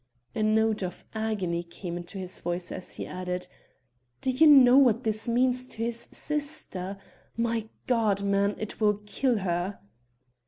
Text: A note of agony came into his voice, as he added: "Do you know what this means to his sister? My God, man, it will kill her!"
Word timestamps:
A 0.33 0.41
note 0.41 0.81
of 0.81 1.05
agony 1.13 1.61
came 1.61 1.95
into 1.95 2.17
his 2.17 2.39
voice, 2.39 2.71
as 2.71 2.93
he 2.95 3.05
added: 3.05 3.45
"Do 4.21 4.31
you 4.31 4.47
know 4.47 4.75
what 4.75 5.03
this 5.03 5.27
means 5.27 5.67
to 5.67 5.77
his 5.83 6.09
sister? 6.11 6.97
My 7.37 7.69
God, 7.85 8.23
man, 8.23 8.55
it 8.57 8.81
will 8.81 8.97
kill 9.05 9.37
her!" 9.37 9.77